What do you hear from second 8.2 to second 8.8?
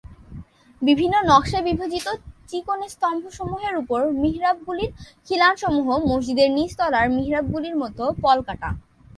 পলকাটা।